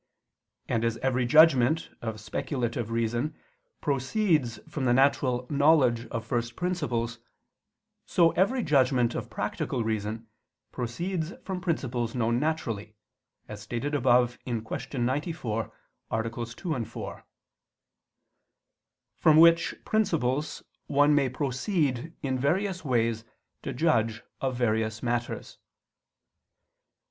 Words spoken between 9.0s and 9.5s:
of